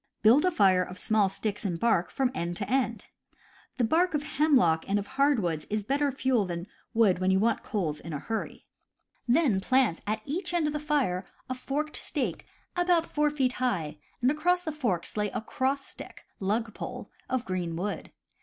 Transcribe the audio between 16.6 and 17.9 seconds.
pole) of green